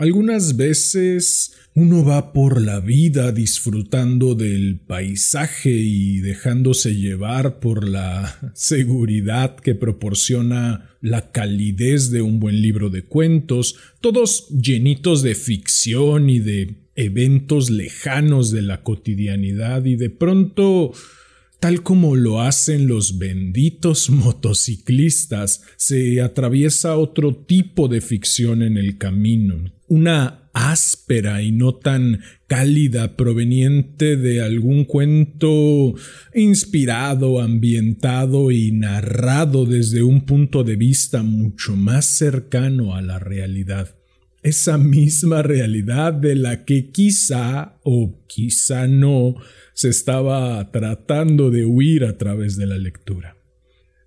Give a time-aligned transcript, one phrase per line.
[0.00, 8.54] Algunas veces uno va por la vida disfrutando del paisaje y dejándose llevar por la
[8.54, 16.30] seguridad que proporciona la calidez de un buen libro de cuentos, todos llenitos de ficción
[16.30, 20.94] y de eventos lejanos de la cotidianidad y de pronto
[21.60, 28.96] tal como lo hacen los benditos motociclistas, se atraviesa otro tipo de ficción en el
[28.96, 35.94] camino, una áspera y no tan cálida proveniente de algún cuento
[36.32, 43.96] inspirado, ambientado y narrado desde un punto de vista mucho más cercano a la realidad.
[44.44, 49.34] Esa misma realidad de la que quizá o quizá no
[49.74, 53.39] se estaba tratando de huir a través de la lectura.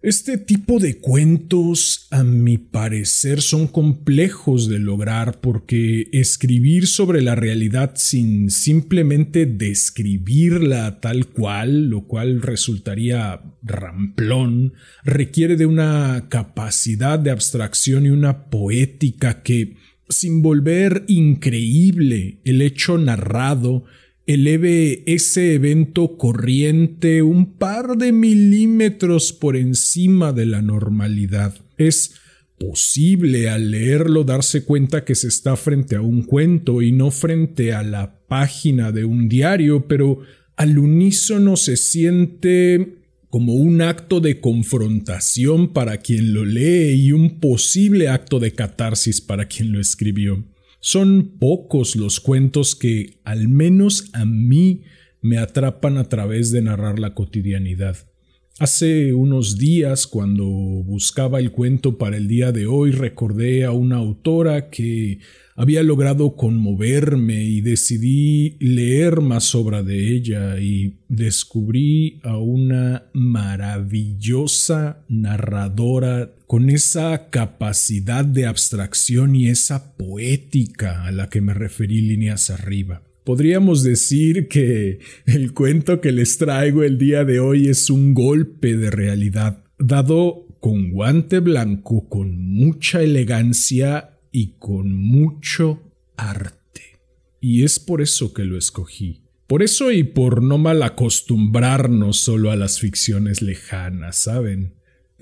[0.03, 7.35] Este tipo de cuentos, a mi parecer, son complejos de lograr porque escribir sobre la
[7.35, 14.73] realidad sin simplemente describirla tal cual, lo cual resultaría ramplón,
[15.05, 19.77] requiere de una capacidad de abstracción y una poética que,
[20.09, 23.85] sin volver increíble el hecho narrado,
[24.25, 31.55] eleve ese evento corriente un par de milímetros por encima de la normalidad.
[31.77, 32.15] Es
[32.57, 37.73] posible al leerlo darse cuenta que se está frente a un cuento y no frente
[37.73, 40.19] a la página de un diario, pero
[40.55, 47.39] al unísono se siente como un acto de confrontación para quien lo lee y un
[47.39, 50.45] posible acto de catarsis para quien lo escribió.
[50.85, 54.83] Son pocos los cuentos que, al menos a mí,
[55.21, 58.11] me atrapan a través de narrar la cotidianidad.
[58.59, 63.95] Hace unos días, cuando buscaba el cuento para el día de hoy, recordé a una
[63.95, 65.17] autora que
[65.55, 75.03] había logrado conmoverme y decidí leer más obra de ella y descubrí a una maravillosa
[75.09, 82.51] narradora con esa capacidad de abstracción y esa poética a la que me referí líneas
[82.51, 83.01] arriba.
[83.23, 88.75] Podríamos decir que el cuento que les traigo el día de hoy es un golpe
[88.75, 95.81] de realidad, dado con guante blanco, con mucha elegancia y con mucho
[96.17, 96.99] arte.
[97.39, 99.23] Y es por eso que lo escogí.
[99.47, 104.73] Por eso y por no mal acostumbrarnos solo a las ficciones lejanas, ¿saben?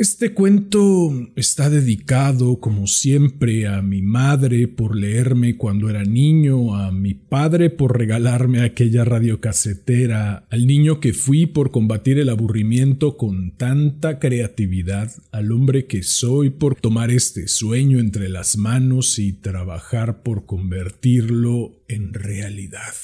[0.01, 6.91] Este cuento está dedicado, como siempre, a mi madre por leerme cuando era niño, a
[6.91, 13.51] mi padre por regalarme aquella radiocasetera, al niño que fui por combatir el aburrimiento con
[13.57, 20.23] tanta creatividad, al hombre que soy por tomar este sueño entre las manos y trabajar
[20.23, 22.95] por convertirlo en realidad.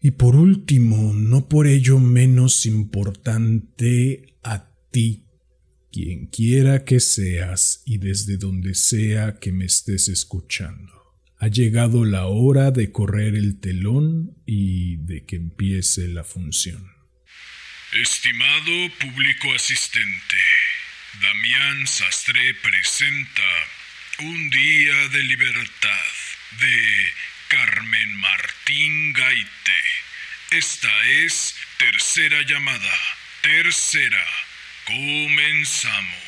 [0.00, 5.21] Y por último, no por ello menos importante, a ti
[5.92, 10.92] quien quiera que seas y desde donde sea que me estés escuchando.
[11.38, 16.90] Ha llegado la hora de correr el telón y de que empiece la función.
[17.92, 20.36] Estimado público asistente,
[21.20, 23.42] Damián Sastre presenta
[24.20, 26.12] Un día de libertad
[26.60, 27.12] de
[27.48, 29.82] Carmen Martín Gaite.
[30.52, 32.94] Esta es tercera llamada,
[33.42, 34.24] tercera.
[34.84, 36.22] Comenzamos.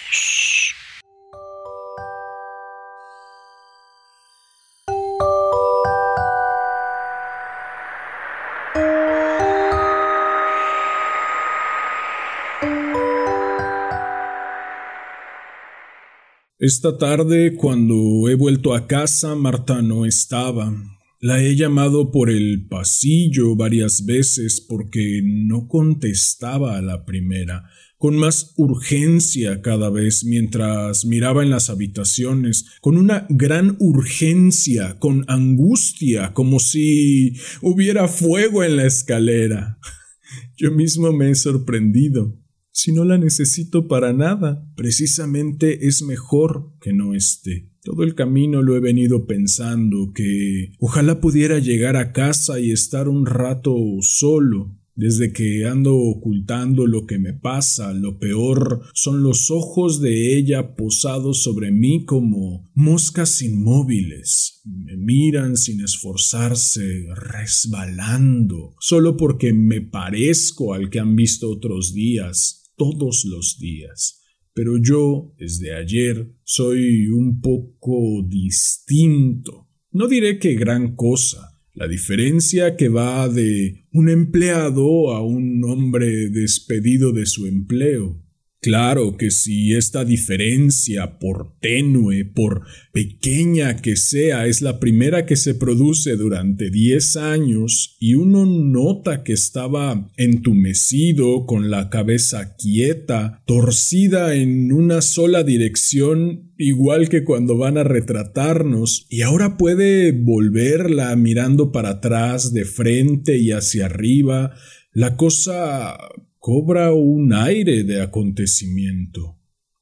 [16.61, 20.73] Esta tarde, cuando he vuelto a casa, Marta no estaba.
[21.21, 27.65] La he llamado por el pasillo varias veces porque no contestaba a la primera
[28.05, 35.25] con más urgencia cada vez mientras miraba en las habitaciones, con una gran urgencia, con
[35.27, 39.79] angustia, como si hubiera fuego en la escalera.
[40.59, 42.39] Yo mismo me he sorprendido.
[42.73, 47.71] Si no la necesito para nada, precisamente es mejor que no esté.
[47.83, 53.09] Todo el camino lo he venido pensando que ojalá pudiera llegar a casa y estar
[53.09, 59.51] un rato solo, Desde que ando ocultando lo que me pasa, lo peor son los
[59.51, 64.63] ojos de ella posados sobre mí como moscas inmóviles.
[64.65, 72.71] Me miran sin esforzarse, resbalando, solo porque me parezco al que han visto otros días,
[72.77, 74.23] todos los días.
[74.55, 79.69] Pero yo, desde ayer, soy un poco distinto.
[79.91, 86.31] No diré que gran cosa, la diferencia que va de un empleado a un hombre
[86.31, 88.25] despedido de su empleo.
[88.65, 92.63] Claro que si esta diferencia, por tenue, por
[92.95, 99.23] pequeña que sea, es la primera que se produce durante diez años y uno nota
[99.23, 107.57] que estaba entumecido, con la cabeza quieta, torcida en una sola dirección, igual que cuando
[107.57, 114.55] van a retratarnos, y ahora puede volverla mirando para atrás, de frente y hacia arriba,
[114.93, 115.97] la cosa
[116.39, 119.41] cobra un aire de acontecimiento.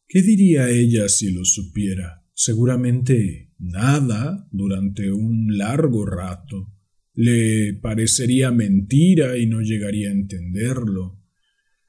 [0.08, 2.24] ¿Qué diría ella si lo supiera?
[2.34, 6.72] Seguramente nada durante un largo rato.
[7.14, 11.21] Le parecería mentira y no llegaría a entenderlo.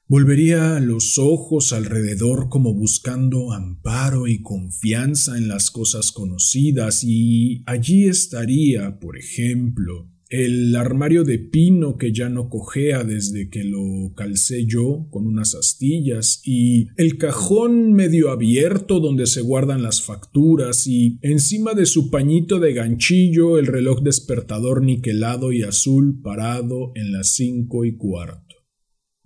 [0.06, 8.06] Volvería los ojos alrededor como buscando amparo y confianza en las cosas conocidas y allí
[8.06, 14.66] estaría, por ejemplo, el armario de pino que ya no cojea desde que lo calcé
[14.66, 21.18] yo con unas astillas y el cajón medio abierto donde se guardan las facturas y
[21.22, 27.34] encima de su pañito de ganchillo el reloj despertador niquelado y azul parado en las
[27.34, 28.43] cinco y cuarto.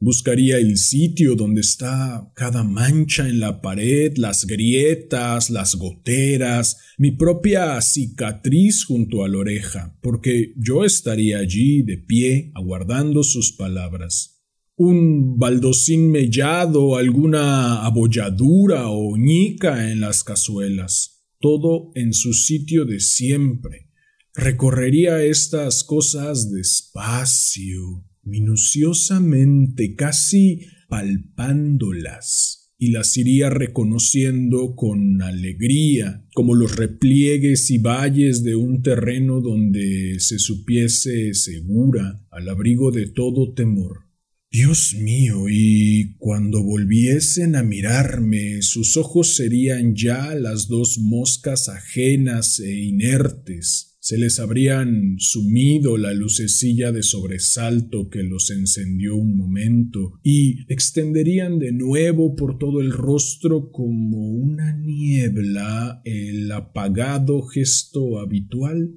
[0.01, 7.11] Buscaría el sitio donde está cada mancha en la pared, las grietas, las goteras, mi
[7.11, 14.41] propia cicatriz junto a la oreja, porque yo estaría allí de pie aguardando sus palabras.
[14.77, 23.01] Un baldocín mellado, alguna abolladura o ñica en las cazuelas, todo en su sitio de
[23.01, 23.91] siempre.
[24.33, 36.77] Recorrería estas cosas despacio, minuciosamente, casi palpándolas, y las iría reconociendo con alegría, como los
[36.77, 44.09] repliegues y valles de un terreno donde se supiese segura, al abrigo de todo temor.
[44.51, 52.59] Dios mío, y cuando volviesen a mirarme, sus ojos serían ya las dos moscas ajenas
[52.59, 60.19] e inertes, se les habrían sumido la lucecilla de sobresalto que los encendió un momento
[60.23, 68.95] y extenderían de nuevo por todo el rostro como una niebla el apagado gesto habitual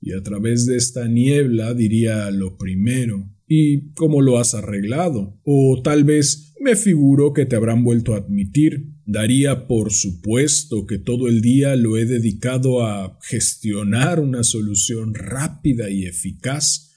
[0.00, 5.38] y a través de esta niebla diría lo primero ¿Y cómo lo has arreglado?
[5.42, 10.98] O tal vez me figuro que te habrán vuelto a admitir Daría por supuesto que
[10.98, 16.92] todo el día lo he dedicado a gestionar una solución rápida y eficaz,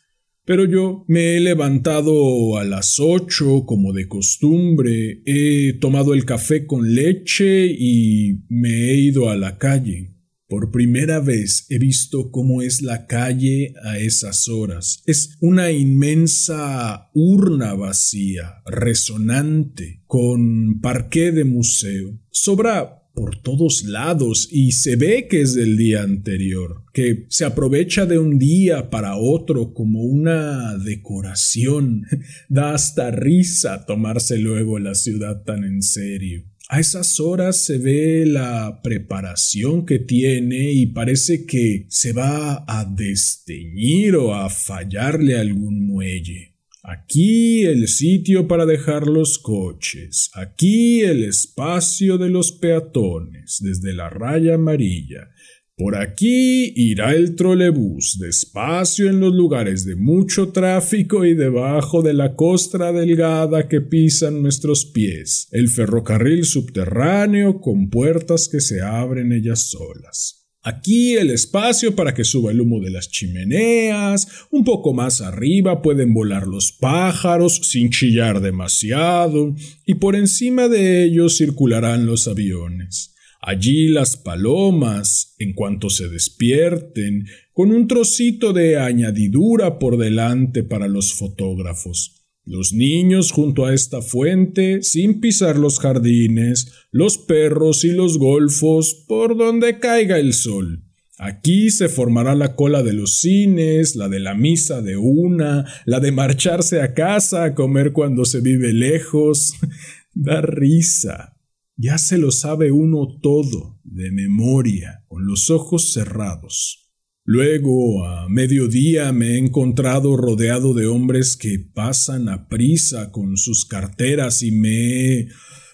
[0.46, 6.68] pero yo me he levantado a las ocho como de costumbre, he tomado el café
[6.68, 10.15] con leche y me he ido a la calle.
[10.48, 15.02] Por primera vez he visto cómo es la calle a esas horas.
[15.08, 22.20] Es una inmensa urna vacía, resonante, con parqué de museo.
[22.30, 28.06] Sobra por todos lados y se ve que es del día anterior, que se aprovecha
[28.06, 32.04] de un día para otro como una decoración.
[32.50, 36.44] Da hasta risa tomarse luego la ciudad tan en serio.
[36.76, 42.84] A esas horas se ve la preparación que tiene y parece que se va a
[42.84, 46.58] desteñir o a fallarle algún muelle.
[46.84, 54.10] Aquí el sitio para dejar los coches, aquí el espacio de los peatones desde la
[54.10, 55.30] raya amarilla,
[55.78, 62.14] por aquí irá el trolebús, despacio en los lugares de mucho tráfico y debajo de
[62.14, 69.34] la costra delgada que pisan nuestros pies, el ferrocarril subterráneo con puertas que se abren
[69.34, 70.48] ellas solas.
[70.62, 75.82] Aquí el espacio para que suba el humo de las chimeneas, un poco más arriba
[75.82, 79.54] pueden volar los pájaros sin chillar demasiado,
[79.86, 83.15] y por encima de ellos circularán los aviones.
[83.48, 90.88] Allí las palomas, en cuanto se despierten, con un trocito de añadidura por delante para
[90.88, 92.26] los fotógrafos.
[92.44, 99.06] Los niños junto a esta fuente, sin pisar los jardines, los perros y los golfos
[99.08, 100.84] por donde caiga el sol.
[101.20, 106.00] Aquí se formará la cola de los cines, la de la misa de una, la
[106.00, 109.54] de marcharse a casa a comer cuando se vive lejos.
[110.16, 111.35] da risa.
[111.78, 116.94] Ya se lo sabe uno todo, de memoria, con los ojos cerrados.
[117.26, 123.66] Luego, a mediodía, me he encontrado rodeado de hombres que pasan a prisa con sus
[123.66, 125.28] carteras y me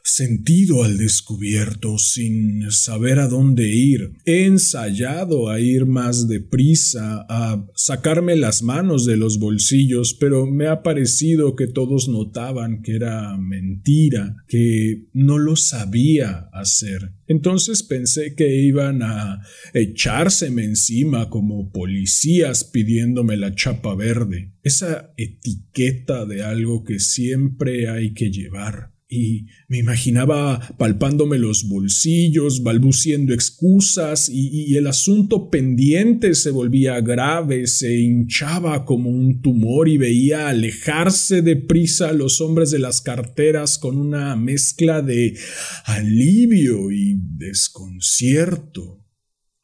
[0.03, 4.13] sentido al descubierto sin saber a dónde ir.
[4.25, 10.67] He ensayado a ir más deprisa, a sacarme las manos de los bolsillos, pero me
[10.67, 17.13] ha parecido que todos notaban que era mentira, que no lo sabía hacer.
[17.27, 19.41] Entonces pensé que iban a
[19.74, 28.13] echárseme encima como policías pidiéndome la chapa verde, esa etiqueta de algo que siempre hay
[28.13, 36.50] que llevar y me imaginaba palpándome los bolsillos, balbuciendo excusas, y, el asunto pendiente se
[36.50, 42.80] volvía grave, se hinchaba como un tumor y veía alejarse deprisa a los hombres de
[42.80, 45.38] las carteras con una mezcla de
[45.84, 49.06] alivio y desconcierto.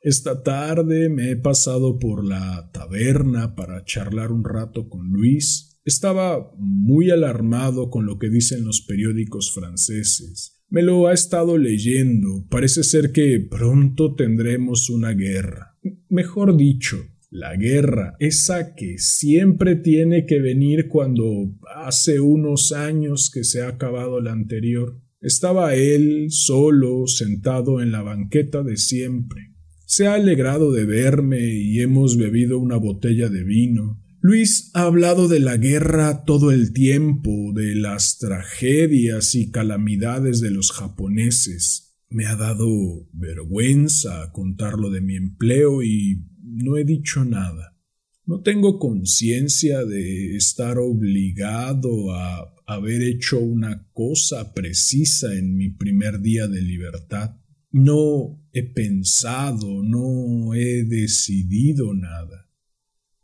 [0.01, 6.51] Esta tarde me he pasado por la taberna para charlar un rato con Luis estaba
[6.57, 10.57] muy alarmado con lo que dicen los periódicos franceses.
[10.69, 12.45] Me lo ha estado leyendo.
[12.49, 15.77] Parece ser que pronto tendremos una guerra.
[16.09, 16.97] Mejor dicho,
[17.29, 23.69] la guerra, esa que siempre tiene que venir cuando hace unos años que se ha
[23.69, 25.01] acabado la anterior.
[25.21, 29.53] Estaba él solo, sentado en la banqueta de siempre.
[29.85, 34.03] Se ha alegrado de verme y hemos bebido una botella de vino.
[34.19, 40.49] Luis ha hablado de la guerra todo el tiempo, de las tragedias y calamidades de
[40.49, 41.95] los japoneses.
[42.09, 47.77] Me ha dado vergüenza contarlo de mi empleo y no he dicho nada.
[48.25, 56.21] No tengo conciencia de estar obligado a haber hecho una cosa precisa en mi primer
[56.21, 57.37] día de libertad.
[57.71, 62.46] No he pensado, no he decidido nada.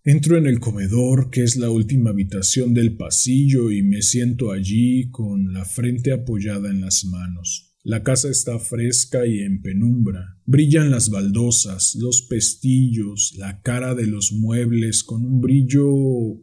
[0.05, 5.10] Entro en el comedor, que es la última habitación del pasillo, y me siento allí
[5.12, 7.74] con la frente apoyada en las manos.
[7.83, 10.38] La casa está fresca y en penumbra.
[10.45, 15.88] Brillan las baldosas, los pestillos, la cara de los muebles con un brillo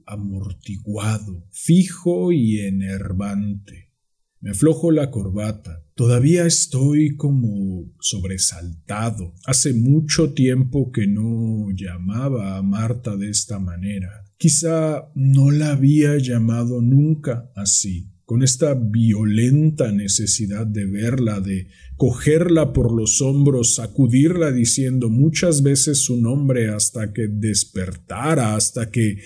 [0.07, 3.93] amortiguado, fijo y enervante.
[4.41, 5.85] Me aflojo la corbata.
[6.01, 9.35] Todavía estoy como sobresaltado.
[9.45, 14.09] Hace mucho tiempo que no llamaba a Marta de esta manera.
[14.39, 21.67] Quizá no la había llamado nunca así, con esta violenta necesidad de verla, de
[21.99, 29.19] cogerla por los hombros, sacudirla diciendo muchas veces su nombre hasta que despertara, hasta que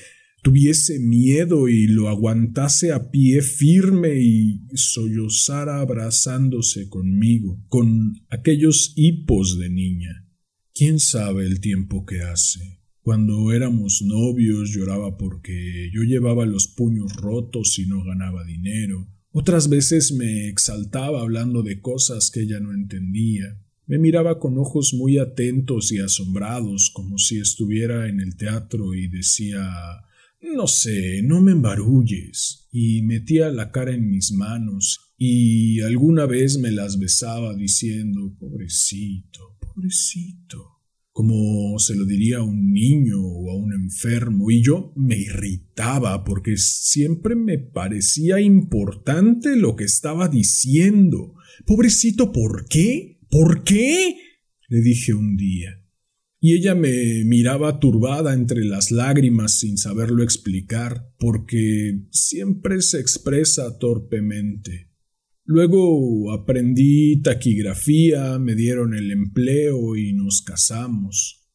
[0.45, 9.59] tuviese miedo y lo aguantase a pie firme y sollozara abrazándose conmigo, con aquellos hipos
[9.59, 10.29] de niña.
[10.75, 12.83] ¿Quién sabe el tiempo que hace?
[13.01, 19.09] Cuando éramos novios lloraba porque yo llevaba los puños rotos y no ganaba dinero.
[19.31, 23.59] Otras veces me exaltaba hablando de cosas que ella no entendía.
[23.87, 29.09] Me miraba con ojos muy atentos y asombrados, como si estuviera en el teatro y
[29.09, 30.04] decía
[30.55, 32.69] no sé, no me embarulles.
[32.71, 39.57] Y metía la cara en mis manos y alguna vez me las besaba diciendo, pobrecito,
[39.61, 40.83] pobrecito,
[41.13, 46.25] como se lo diría a un niño o a un enfermo, y yo me irritaba
[46.25, 51.35] porque siempre me parecía importante lo que estaba diciendo.
[51.65, 53.21] Pobrecito, ¿por qué?
[53.31, 54.17] ¿Por qué?
[54.69, 55.84] le dije un día
[56.45, 63.79] y ella me miraba turbada entre las lágrimas sin saberlo explicar, porque siempre se expresa
[63.79, 64.91] torpemente.
[65.47, 71.49] Luego aprendí taquigrafía, me dieron el empleo y nos casamos.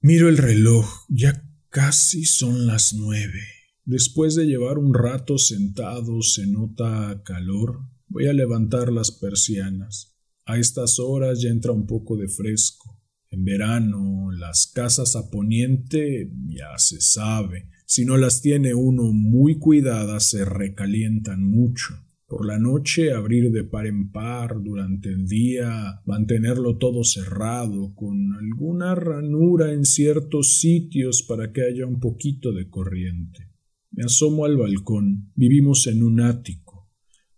[0.00, 3.42] Miro el reloj, ya casi son las nueve.
[3.84, 7.80] Después de llevar un rato sentado se nota calor.
[8.06, 10.16] Voy a levantar las persianas.
[10.46, 12.97] A estas horas ya entra un poco de fresco.
[13.30, 19.58] En verano, las casas a poniente ya se sabe, si no las tiene uno muy
[19.58, 21.94] cuidadas se recalientan mucho.
[22.26, 28.34] Por la noche abrir de par en par, durante el día mantenerlo todo cerrado, con
[28.34, 33.48] alguna ranura en ciertos sitios para que haya un poquito de corriente.
[33.90, 35.32] Me asomo al balcón.
[35.34, 36.67] Vivimos en un ático.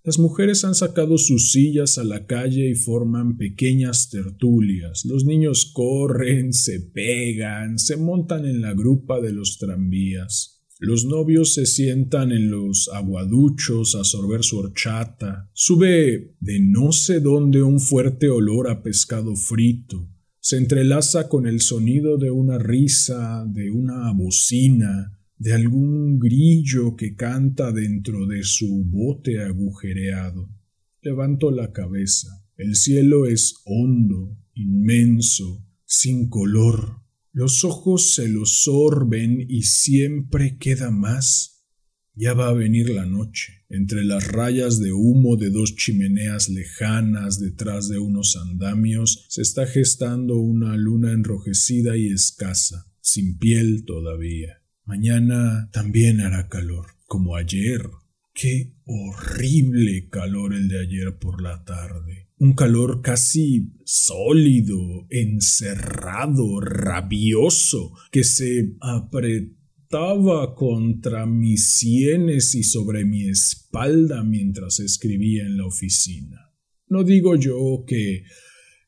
[0.02, 5.04] Las mujeres han sacado sus sillas a la calle y forman pequeñas tertulias.
[5.04, 10.60] Los niños corren, se pegan, se montan en la grupa de los tranvías.
[10.78, 15.50] Los novios se sientan en los aguaduchos a sorber su horchata.
[15.52, 20.08] Sube de no sé dónde un fuerte olor a pescado frito.
[20.40, 27.16] Se entrelaza con el sonido de una risa, de una bocina, de algún grillo que
[27.16, 30.50] canta dentro de su bote agujereado.
[31.00, 32.28] Levanto la cabeza.
[32.58, 37.00] El cielo es hondo, inmenso, sin color.
[37.32, 41.64] Los ojos se lo sorben y siempre queda más.
[42.14, 43.64] Ya va a venir la noche.
[43.70, 49.66] Entre las rayas de humo de dos chimeneas lejanas detrás de unos andamios se está
[49.66, 54.59] gestando una luna enrojecida y escasa, sin piel todavía.
[54.90, 57.80] Mañana también hará calor, como ayer.
[58.34, 62.26] Qué horrible calor el de ayer por la tarde.
[62.38, 73.28] Un calor casi sólido, encerrado, rabioso, que se apretaba contra mis sienes y sobre mi
[73.28, 76.50] espalda mientras escribía en la oficina.
[76.88, 78.24] No digo yo que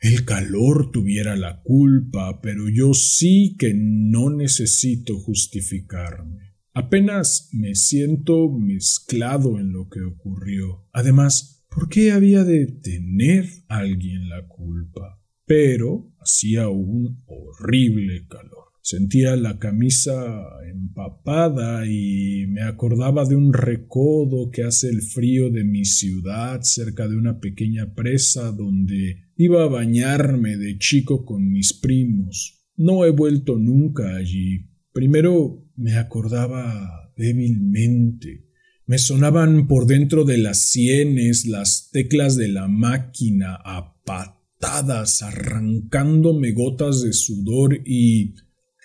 [0.02, 6.56] el calor tuviera la culpa, pero yo sí que no necesito justificarme.
[6.74, 10.88] Apenas me siento mezclado en lo que ocurrió.
[10.92, 15.22] Además, ¿por qué había de tener alguien la culpa?
[15.46, 18.71] Pero hacía un horrible calor.
[18.84, 25.62] Sentía la camisa empapada y me acordaba de un recodo que hace el frío de
[25.62, 31.72] mi ciudad cerca de una pequeña presa donde iba a bañarme de chico con mis
[31.72, 32.66] primos.
[32.76, 34.66] No he vuelto nunca allí.
[34.92, 38.48] Primero me acordaba débilmente.
[38.86, 46.50] Me sonaban por dentro de las sienes las teclas de la máquina a patadas, arrancándome
[46.50, 48.34] gotas de sudor y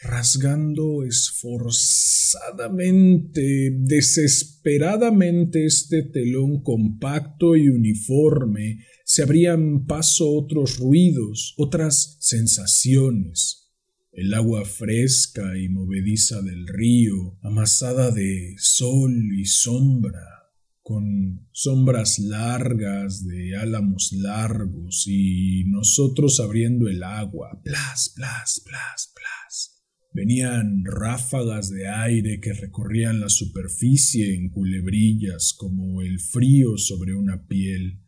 [0.08, 13.70] rasgando esforzadamente, desesperadamente este telón compacto y uniforme, se abrían paso otros ruidos, otras sensaciones.
[14.12, 20.26] El agua fresca y movediza del río, amasada de sol y sombra,
[20.82, 29.77] con sombras largas de álamos largos y nosotros abriendo el agua, plas, plas, plas, plas.
[30.18, 37.46] Venían ráfagas de aire que recorrían la superficie en culebrillas como el frío sobre una
[37.46, 38.02] piel.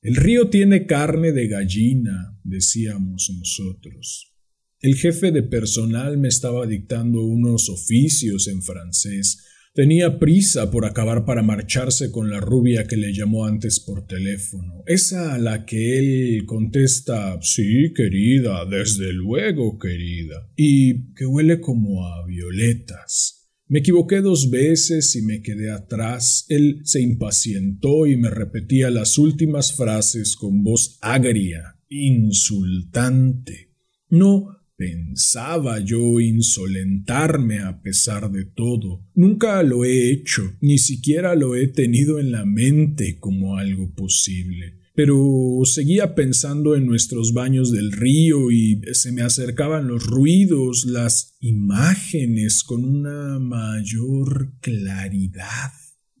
[0.00, 4.32] El río tiene carne de gallina, decíamos nosotros.
[4.80, 11.24] El jefe de personal me estaba dictando unos oficios en francés Tenía prisa por acabar
[11.24, 15.98] para marcharse con la rubia que le llamó antes por teléfono, esa a la que
[15.98, 23.48] él contesta sí, querida, desde luego, querida, y que huele como a violetas.
[23.66, 26.44] Me equivoqué dos veces y me quedé atrás.
[26.50, 33.70] Él se impacientó y me repetía las últimas frases con voz agria, insultante.
[34.10, 39.06] No Pensaba yo insolentarme a pesar de todo.
[39.14, 44.80] Nunca lo he hecho, ni siquiera lo he tenido en la mente como algo posible.
[44.96, 51.36] Pero seguía pensando en nuestros baños del río y se me acercaban los ruidos, las
[51.38, 55.70] imágenes con una mayor claridad.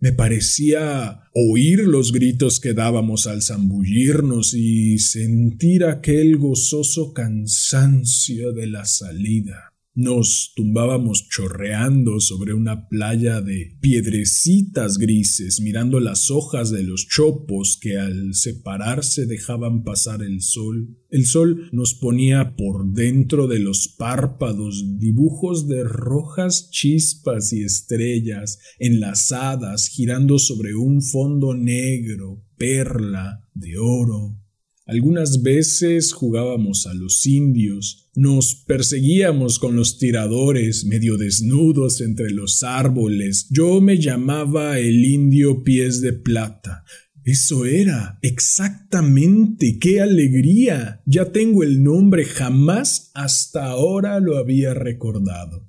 [0.02, 8.66] Me parecía oír los gritos que dábamos al zambullirnos y sentir aquel gozoso cansancio de
[8.66, 9.71] la salida.
[9.94, 17.78] Nos tumbábamos chorreando sobre una playa de piedrecitas grises, mirando las hojas de los chopos
[17.78, 20.96] que al separarse dejaban pasar el sol.
[21.10, 28.60] El sol nos ponía por dentro de los párpados dibujos de rojas chispas y estrellas
[28.78, 34.41] enlazadas girando sobre un fondo negro, perla, de oro,
[34.86, 42.62] algunas veces jugábamos a los indios, nos perseguíamos con los tiradores medio desnudos entre los
[42.62, 43.46] árboles.
[43.50, 46.84] Yo me llamaba el indio pies de plata.
[47.24, 51.00] Eso era, exactamente, qué alegría.
[51.06, 55.68] Ya tengo el nombre, jamás hasta ahora lo había recordado.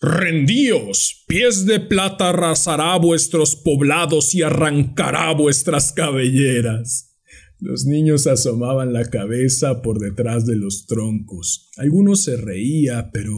[0.00, 7.13] Rendíos, pies de plata arrasará vuestros poblados y arrancará vuestras cabelleras.
[7.60, 11.70] Los niños asomaban la cabeza por detrás de los troncos.
[11.76, 13.34] Algunos se reía, pero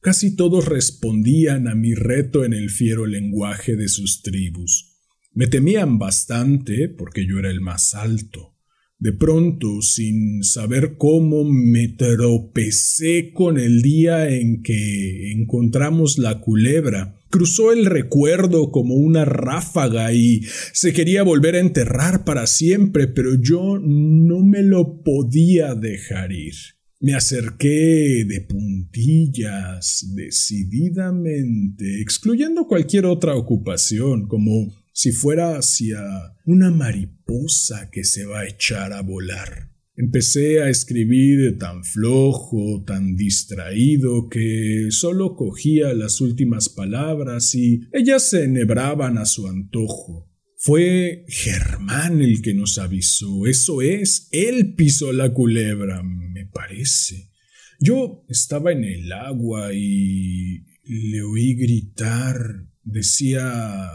[0.00, 4.96] casi todos respondían a mi reto en el fiero lenguaje de sus tribus.
[5.32, 8.56] Me temían bastante porque yo era el más alto.
[8.98, 17.17] De pronto, sin saber cómo, me tropecé con el día en que encontramos la culebra.
[17.30, 23.34] Cruzó el recuerdo como una ráfaga y se quería volver a enterrar para siempre, pero
[23.40, 26.54] yo no me lo podía dejar ir.
[27.00, 36.00] Me acerqué de puntillas, decididamente, excluyendo cualquier otra ocupación, como si fuera hacia
[36.44, 39.70] una mariposa que se va a echar a volar.
[40.00, 48.30] Empecé a escribir tan flojo, tan distraído, que solo cogía las últimas palabras y ellas
[48.30, 50.30] se enhebraban a su antojo.
[50.56, 53.48] Fue Germán el que nos avisó.
[53.48, 57.32] Eso es, él pisó la culebra, me parece.
[57.80, 62.36] Yo estaba en el agua y le oí gritar.
[62.84, 63.90] Decía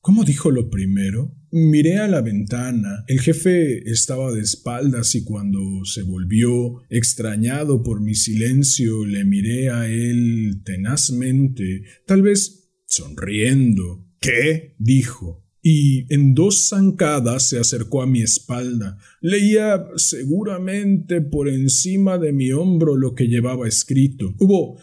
[0.00, 1.36] ¿Cómo dijo lo primero?
[1.52, 3.04] Miré a la ventana.
[3.08, 9.68] El jefe estaba de espaldas y cuando se volvió, extrañado por mi silencio, le miré
[9.70, 14.06] a él tenazmente, tal vez sonriendo.
[14.20, 14.76] ¿Qué?
[14.78, 15.44] dijo.
[15.62, 18.98] Y en dos zancadas se acercó a mi espalda.
[19.20, 24.34] Leía seguramente por encima de mi hombro lo que llevaba escrito.
[24.38, 24.78] Hubo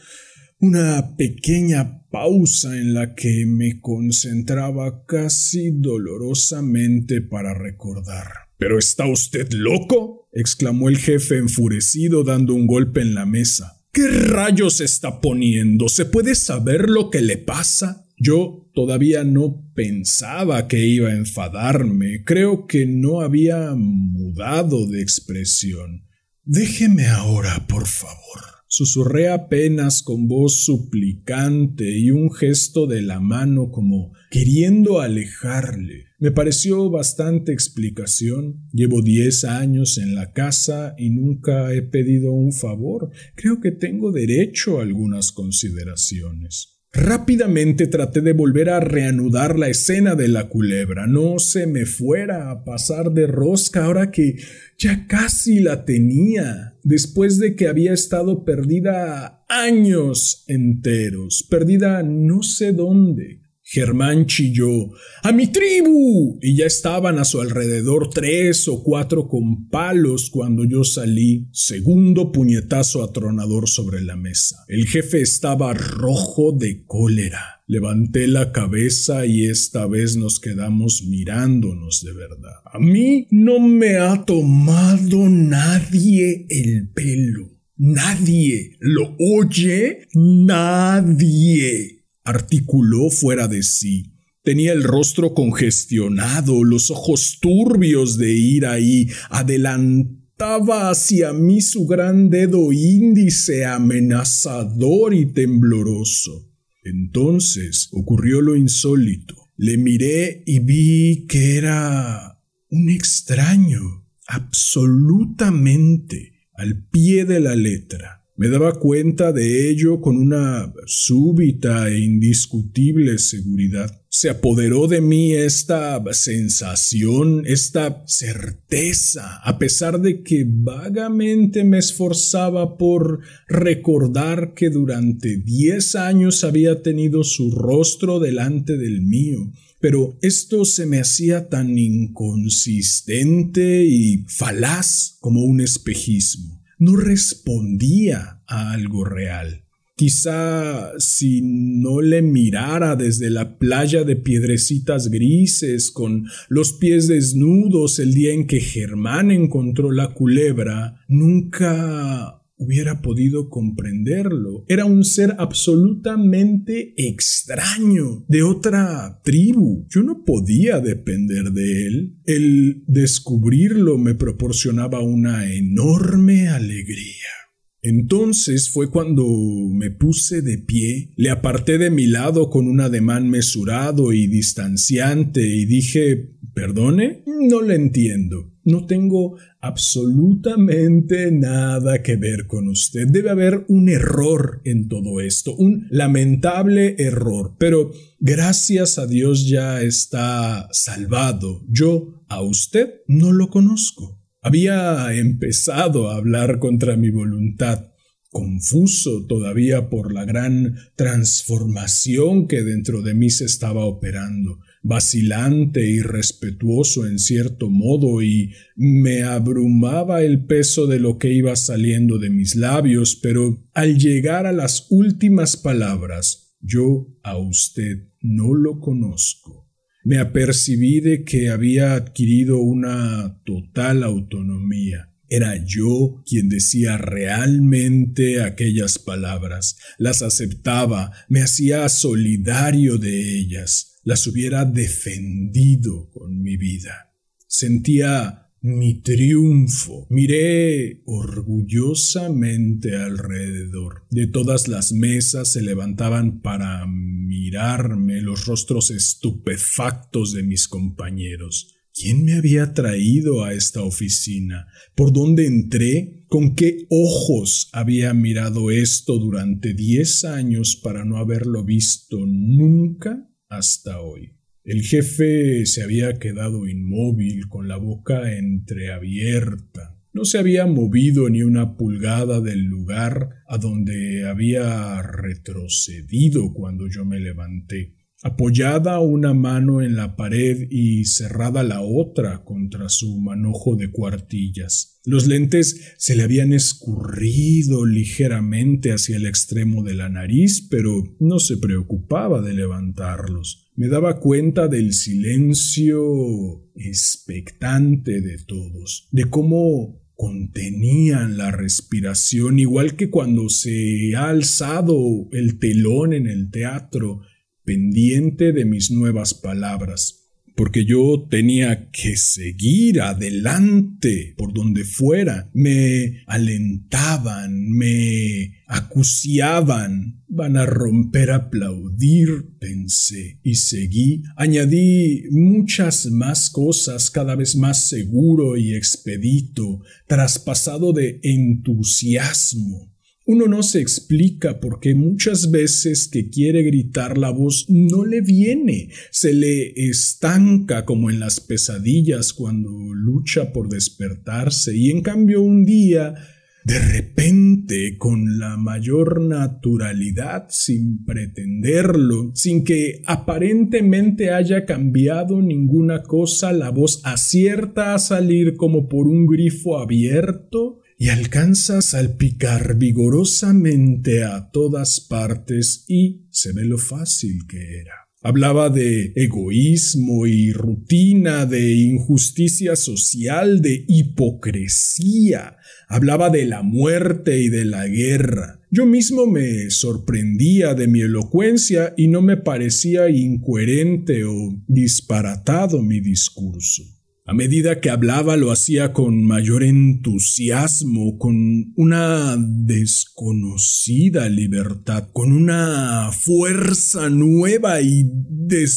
[0.59, 8.27] una pequeña pausa en la que me concentraba casi dolorosamente para recordar.
[8.57, 10.29] ¿Pero está usted loco?
[10.33, 13.83] exclamó el jefe enfurecido dando un golpe en la mesa.
[13.91, 15.89] ¿Qué rayos está poniendo?
[15.89, 18.05] ¿Se puede saber lo que le pasa?
[18.17, 22.23] Yo todavía no pensaba que iba a enfadarme.
[22.23, 26.07] Creo que no había mudado de expresión.
[26.43, 28.56] Déjeme ahora, por favor.
[28.69, 36.07] Susurré apenas con voz suplicante y un gesto de la mano como queriendo alejarle.
[36.19, 38.67] Me pareció bastante explicación.
[38.73, 43.11] Llevo diez años en la casa y nunca he pedido un favor.
[43.35, 46.76] Creo que tengo derecho a algunas consideraciones.
[46.97, 51.05] Rápidamente traté de volver a reanudar la escena de la culebra.
[51.05, 54.37] No se me fuera a pasar de rosca ahora que
[54.79, 62.73] ya casi la tenía, después de que había estado perdida años enteros, perdida no sé
[62.73, 63.46] dónde.
[63.69, 64.91] Germán chilló
[65.23, 66.39] ¡A mi tribu!
[66.41, 71.49] y ya estaban a su alrededor tres o cuatro con palos cuando yo salí.
[71.51, 74.63] Segundo puñetazo atronador sobre la mesa.
[74.69, 77.61] El jefe estaba rojo de cólera.
[77.67, 82.61] Levanté la cabeza y esta vez nos quedamos mirándonos de verdad.
[82.71, 87.49] A mí no me ha tomado nadie el pelo.
[87.75, 88.77] Nadie.
[88.79, 90.07] ¿Lo oye?
[90.13, 91.96] Nadie
[92.27, 94.11] articuló fuera de sí.
[94.43, 102.29] Tenía el rostro congestionado, los ojos turbios de ira y adelantaba hacia mí su gran
[102.29, 106.49] dedo índice amenazador y tembloroso.
[106.83, 109.35] Entonces ocurrió lo insólito.
[109.55, 118.16] Le miré y vi que era un extraño, absolutamente, al pie de la letra.
[118.39, 124.03] Me daba cuenta de ello con una súbita e indiscutible seguridad.
[124.09, 132.77] Se apoderó de mí esta sensación, esta certeza, a pesar de que vagamente me esforzaba
[132.77, 140.63] por recordar que durante diez años había tenido su rostro delante del mío, pero esto
[140.63, 149.63] se me hacía tan inconsistente y falaz como un espejismo no respondía a algo real.
[149.95, 157.97] Quizá si no le mirara desde la playa de piedrecitas grises con los pies desnudos
[157.97, 164.65] el día en que Germán encontró la culebra, nunca hubiera podido comprenderlo.
[164.67, 169.85] Era un ser absolutamente extraño, de otra tribu.
[169.89, 172.17] Yo no podía depender de él.
[172.25, 177.37] El descubrirlo me proporcionaba una enorme alegría.
[177.81, 179.23] Entonces fue cuando
[179.71, 185.47] me puse de pie, le aparté de mi lado con un ademán mesurado y distanciante
[185.47, 187.21] y dije ¿Perdone?
[187.27, 188.51] No le entiendo.
[188.63, 193.07] No tengo absolutamente nada que ver con usted.
[193.07, 197.53] Debe haber un error en todo esto, un lamentable error.
[197.59, 201.61] Pero gracias a Dios ya está salvado.
[201.69, 204.19] Yo a usted no lo conozco.
[204.41, 207.91] Había empezado a hablar contra mi voluntad
[208.31, 214.59] confuso todavía por la gran transformación que dentro de mí se estaba operando.
[214.87, 221.55] Vacilante y respetuoso en cierto modo, y me abrumaba el peso de lo que iba
[221.55, 228.53] saliendo de mis labios, pero al llegar a las últimas palabras, yo a usted no
[228.53, 229.69] lo conozco.
[230.05, 238.97] Me apercibí de que había adquirido una total autonomía era yo quien decía realmente aquellas
[238.97, 247.13] palabras, las aceptaba, me hacía solidario de ellas, las hubiera defendido con mi vida.
[247.45, 250.07] Sentía mi triunfo.
[250.09, 254.05] Miré orgullosamente alrededor.
[254.09, 261.75] De todas las mesas se levantaban para mirarme los rostros estupefactos de mis compañeros.
[261.93, 264.67] ¿Quién me había traído a esta oficina?
[264.95, 266.23] ¿Por dónde entré?
[266.29, 274.01] ¿Con qué ojos había mirado esto durante diez años para no haberlo visto nunca hasta
[274.01, 274.33] hoy?
[274.63, 279.97] El jefe se había quedado inmóvil, con la boca entreabierta.
[280.13, 287.05] No se había movido ni una pulgada del lugar a donde había retrocedido cuando yo
[287.05, 293.75] me levanté apoyada una mano en la pared y cerrada la otra contra su manojo
[293.75, 294.99] de cuartillas.
[295.05, 301.39] Los lentes se le habían escurrido ligeramente hacia el extremo de la nariz, pero no
[301.39, 303.69] se preocupaba de levantarlos.
[303.75, 313.11] Me daba cuenta del silencio expectante de todos, de cómo contenían la respiración, igual que
[313.11, 317.21] cuando se ha alzado el telón en el teatro
[317.67, 325.51] pendiente de mis nuevas palabras, porque yo tenía que seguir adelante por donde fuera.
[325.53, 330.23] Me alentaban, me acuciaban.
[330.29, 334.23] Van a romper a aplaudir, pensé, y seguí.
[334.37, 342.96] Añadí muchas más cosas cada vez más seguro y expedito, traspasado de entusiasmo
[343.27, 348.21] uno no se explica por qué muchas veces que quiere gritar la voz no le
[348.21, 354.75] viene, se le estanca como en las pesadillas cuando lucha por despertarse.
[354.75, 356.15] Y en cambio un día
[356.63, 366.51] de repente, con la mayor naturalidad, sin pretenderlo, sin que aparentemente haya cambiado ninguna cosa,
[366.51, 374.23] la voz acierta a salir como por un grifo abierto y alcanza a salpicar vigorosamente
[374.23, 378.07] a todas partes y se ve lo fácil que era.
[378.23, 385.57] Hablaba de egoísmo y rutina, de injusticia social, de hipocresía.
[385.87, 388.59] Hablaba de la muerte y de la guerra.
[388.71, 396.01] Yo mismo me sorprendía de mi elocuencia y no me parecía incoherente o disparatado mi
[396.01, 396.96] discurso.
[397.29, 406.09] A medida que hablaba lo hacía con mayor entusiasmo, con una desconocida libertad, con una
[406.13, 408.71] fuerza nueva y desbordante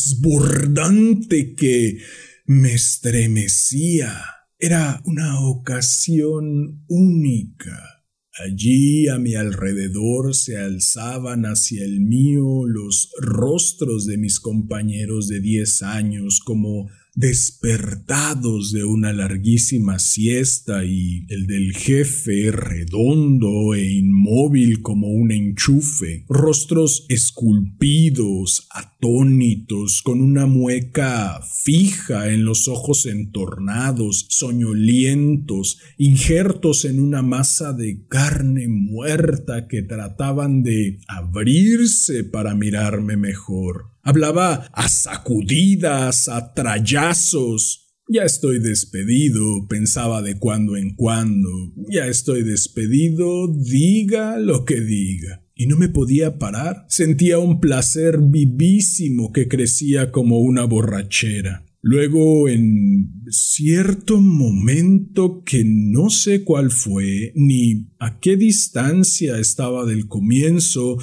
[1.54, 1.98] que
[2.44, 4.20] me estremecía.
[4.58, 8.00] Era una ocasión única.
[8.44, 15.38] Allí a mi alrededor se alzaban hacia el mío los rostros de mis compañeros de
[15.38, 24.82] diez años como despertados de una larguísima siesta y el del jefe redondo e inmóvil
[24.82, 35.78] como un enchufe, rostros esculpidos, atónitos, con una mueca fija en los ojos entornados, soñolientos,
[35.98, 43.89] injertos en una masa de carne muerta que trataban de abrirse para mirarme mejor.
[44.10, 47.94] Hablaba a sacudidas, a trayazos.
[48.08, 51.48] Ya estoy despedido, pensaba de cuando en cuando.
[51.88, 55.44] Ya estoy despedido, diga lo que diga.
[55.54, 56.86] Y no me podía parar.
[56.88, 61.64] Sentía un placer vivísimo que crecía como una borrachera.
[61.80, 70.08] Luego, en cierto momento que no sé cuál fue, ni a qué distancia estaba del
[70.08, 70.98] comienzo,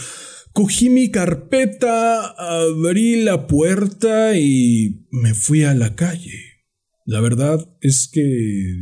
[0.57, 6.63] Cogí mi carpeta, abrí la puerta y me fui a la calle.
[7.05, 8.21] La verdad es que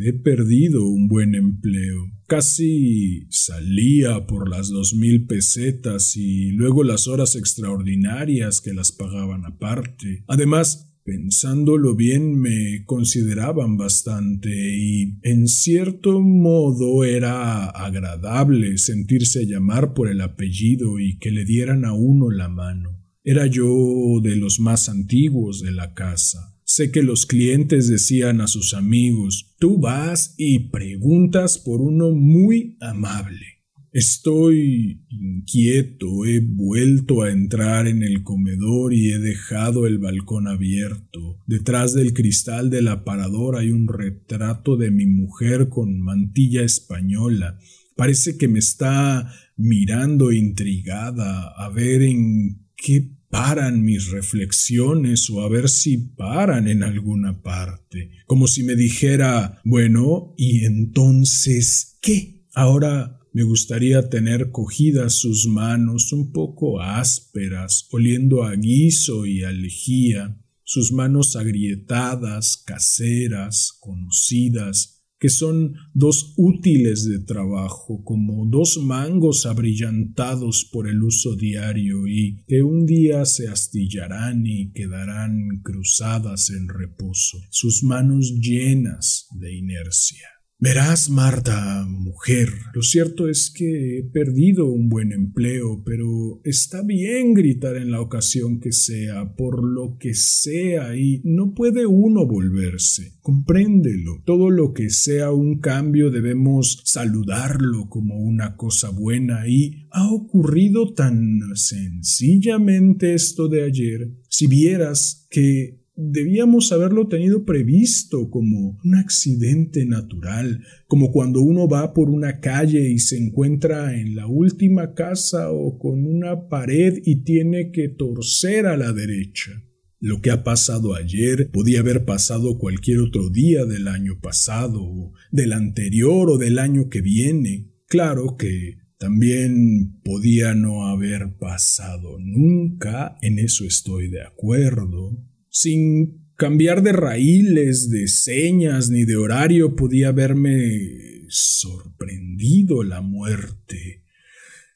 [0.08, 2.14] he perdido un buen empleo.
[2.28, 9.44] Casi salía por las dos mil pesetas y luego las horas extraordinarias que las pagaban
[9.46, 10.24] aparte.
[10.30, 20.10] Además, Pensándolo bien me consideraban bastante y en cierto modo era agradable sentirse llamar por
[20.10, 23.06] el apellido y que le dieran a uno la mano.
[23.24, 26.58] Era yo de los más antiguos de la casa.
[26.64, 32.78] Sé que los clientes decían a sus amigos, tú vas y preguntas por uno muy
[32.82, 33.55] amable.
[33.96, 41.40] Estoy inquieto, he vuelto a entrar en el comedor y he dejado el balcón abierto.
[41.48, 47.58] Detrás del cristal del aparador hay un retrato de mi mujer con mantilla española.
[47.96, 55.48] Parece que me está mirando intrigada a ver en qué paran mis reflexiones o a
[55.48, 62.44] ver si paran en alguna parte, como si me dijera, bueno, ¿y entonces qué?
[62.54, 69.52] Ahora me gustaría tener cogidas sus manos un poco ásperas, oliendo a guiso y a
[69.52, 79.46] lejía, sus manos agrietadas, caseras, conocidas, que son dos útiles de trabajo, como dos mangos
[79.46, 86.70] abrillantados por el uso diario y que un día se astillarán y quedarán cruzadas en
[86.70, 90.35] reposo, sus manos llenas de inercia.
[90.58, 97.34] Verás, Marta, mujer, lo cierto es que he perdido un buen empleo, pero está bien
[97.34, 103.18] gritar en la ocasión que sea, por lo que sea, y no puede uno volverse.
[103.20, 104.24] Compréndelo.
[104.26, 110.94] Todo lo que sea un cambio debemos saludarlo como una cosa buena, y ha ocurrido
[110.94, 114.10] tan sencillamente esto de ayer.
[114.30, 121.94] Si vieras que debíamos haberlo tenido previsto como un accidente natural, como cuando uno va
[121.94, 127.24] por una calle y se encuentra en la última casa o con una pared y
[127.24, 129.52] tiene que torcer a la derecha.
[130.00, 135.14] Lo que ha pasado ayer podía haber pasado cualquier otro día del año pasado, o
[135.32, 137.72] del anterior o del año que viene.
[137.88, 145.18] Claro que también podía no haber pasado nunca, en eso estoy de acuerdo,
[145.56, 154.04] sin cambiar de raíles, de señas ni de horario podía haberme sorprendido la muerte.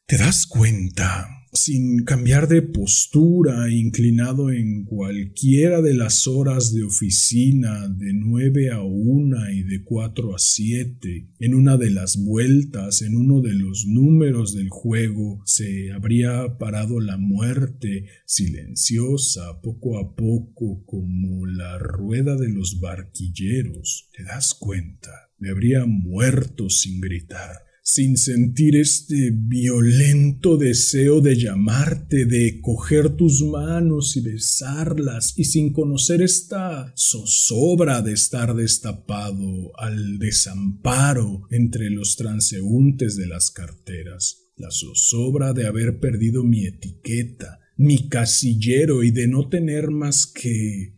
[0.05, 1.27] ¿Te das cuenta?
[1.53, 8.81] Sin cambiar de postura, inclinado en cualquiera de las horas de oficina de nueve a
[8.81, 13.85] una y de cuatro a siete, en una de las vueltas, en uno de los
[13.85, 22.35] números del juego, se habría parado la muerte, silenciosa, poco a poco, como la rueda
[22.35, 24.09] de los barquilleros.
[24.15, 25.31] ¿Te das cuenta?
[25.37, 33.41] Me habría muerto sin gritar sin sentir este violento deseo de llamarte, de coger tus
[33.41, 42.15] manos y besarlas, y sin conocer esta zozobra de estar destapado al desamparo entre los
[42.15, 49.27] transeúntes de las carteras, la zozobra de haber perdido mi etiqueta, mi casillero y de
[49.27, 50.95] no tener más que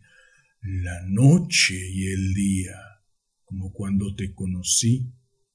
[0.60, 2.76] la noche y el día,
[3.44, 5.14] como cuando te conocí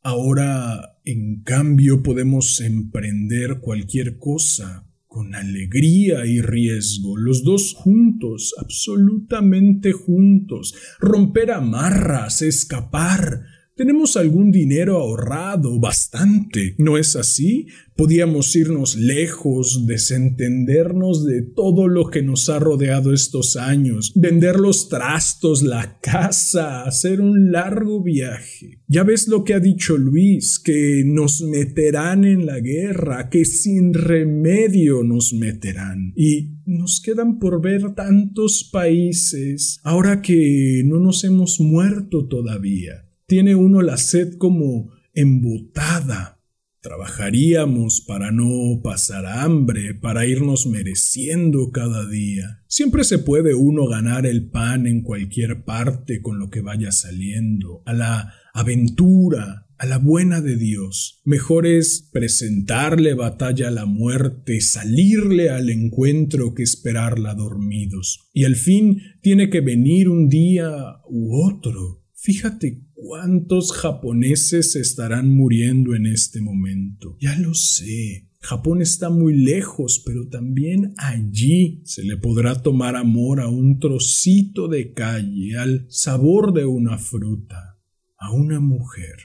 [0.10, 9.92] Ahora, en cambio, podemos emprender cualquier cosa con alegría y riesgo, los dos juntos, absolutamente
[9.92, 13.42] juntos, romper amarras, escapar,
[13.78, 17.68] tenemos algún dinero ahorrado, bastante, ¿no es así?
[17.96, 24.90] Podíamos irnos lejos, desentendernos de todo lo que nos ha rodeado estos años, vender los
[24.90, 28.82] trastos, la casa, hacer un largo viaje.
[28.88, 33.94] Ya ves lo que ha dicho Luis, que nos meterán en la guerra, que sin
[33.94, 36.14] remedio nos meterán.
[36.16, 43.56] Y nos quedan por ver tantos países, ahora que no nos hemos muerto todavía tiene
[43.56, 46.42] uno la sed como embotada.
[46.80, 52.64] Trabajaríamos para no pasar hambre, para irnos mereciendo cada día.
[52.68, 57.84] Siempre se puede uno ganar el pan en cualquier parte con lo que vaya saliendo,
[57.86, 61.22] a la aventura, a la buena de Dios.
[61.26, 68.30] Mejor es presentarle batalla a la muerte, salirle al encuentro que esperarla dormidos.
[68.32, 72.07] Y al fin tiene que venir un día u otro.
[72.20, 77.16] Fíjate ¿Cuántos japoneses estarán muriendo en este momento?
[77.22, 78.28] Ya lo sé.
[78.42, 84.68] Japón está muy lejos, pero también allí se le podrá tomar amor a un trocito
[84.68, 87.80] de calle, al sabor de una fruta,
[88.18, 89.16] a una mujer.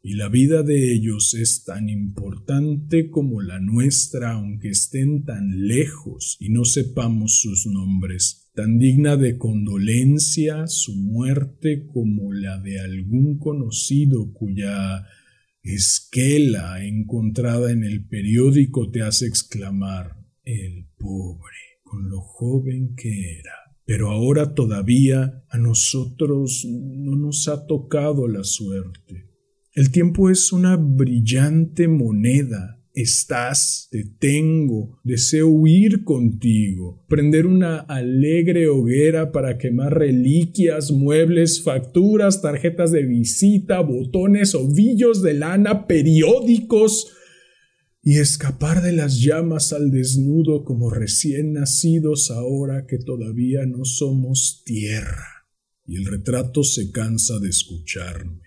[0.00, 6.36] Y la vida de ellos es tan importante como la nuestra, aunque estén tan lejos
[6.38, 13.38] y no sepamos sus nombres tan digna de condolencia su muerte como la de algún
[13.38, 15.06] conocido cuya
[15.62, 23.54] esquela encontrada en el periódico te hace exclamar el pobre con lo joven que era.
[23.84, 29.30] Pero ahora todavía a nosotros no nos ha tocado la suerte.
[29.72, 38.68] El tiempo es una brillante moneda Estás, te tengo, deseo huir contigo, prender una alegre
[38.68, 47.12] hoguera para quemar reliquias, muebles, facturas, tarjetas de visita, botones, ovillos de lana, periódicos,
[48.00, 54.62] y escapar de las llamas al desnudo como recién nacidos ahora que todavía no somos
[54.64, 55.48] tierra.
[55.86, 58.43] Y el retrato se cansa de escucharme.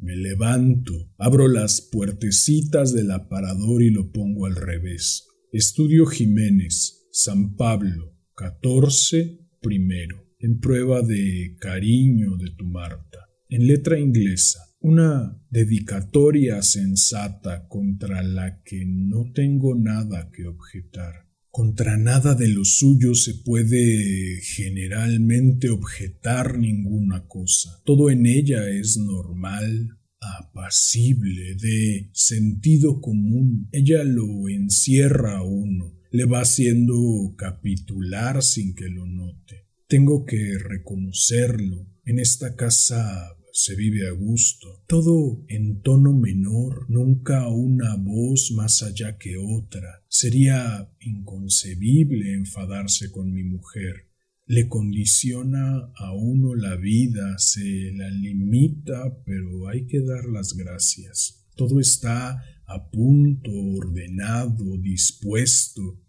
[0.00, 5.26] Me levanto, abro las puertecitas del aparador y lo pongo al revés.
[5.52, 13.98] Estudio Jiménez, San Pablo, 14, primero, en prueba de cariño de tu Marta, en letra
[13.98, 21.27] inglesa, una dedicatoria sensata contra la que no tengo nada que objetar.
[21.58, 27.82] Contra nada de lo suyo se puede generalmente objetar ninguna cosa.
[27.84, 33.68] Todo en ella es normal, apacible, de sentido común.
[33.72, 36.94] Ella lo encierra a uno, le va haciendo
[37.36, 39.66] capitular sin que lo note.
[39.88, 41.88] Tengo que reconocerlo.
[42.04, 48.82] En esta casa se vive a gusto, todo en tono menor, nunca una voz más
[48.82, 50.04] allá que otra.
[50.08, 54.08] Sería inconcebible enfadarse con mi mujer.
[54.46, 61.46] Le condiciona a uno la vida, se la limita, pero hay que dar las gracias.
[61.54, 66.00] Todo está a punto, ordenado, dispuesto.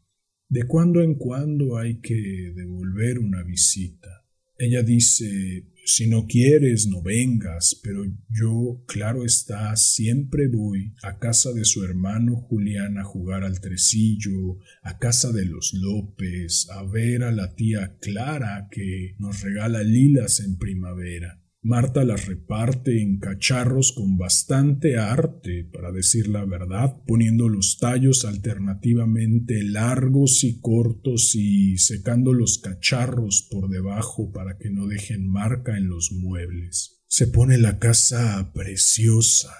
[0.47, 4.25] De cuando en cuando hay que devolver una visita.
[4.57, 11.51] Ella dice si no quieres, no vengas, pero yo, claro está, siempre voy a casa
[11.51, 17.23] de su hermano Julián a jugar al tresillo, a casa de los López, a ver
[17.23, 21.38] a la tía Clara que nos regala lilas en primavera.
[21.61, 28.23] Marta las reparte en cacharros con bastante arte, para decir la verdad, poniendo los tallos
[28.23, 35.77] alternativamente largos y cortos y secando los cacharros por debajo para que no dejen marca
[35.77, 37.01] en los muebles.
[37.07, 39.53] Se pone la casa preciosa.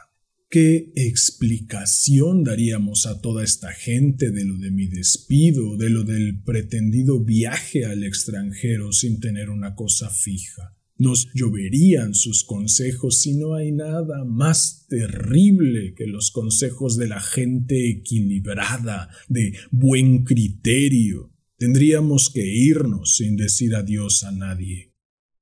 [0.50, 6.42] ¿Qué explicación daríamos a toda esta gente de lo de mi despido, de lo del
[6.44, 10.79] pretendido viaje al extranjero sin tener una cosa fija?
[11.00, 17.22] Nos lloverían sus consejos si no hay nada más terrible que los consejos de la
[17.22, 21.32] gente equilibrada, de buen criterio.
[21.58, 24.90] Tendríamos que irnos sin decir adiós a nadie.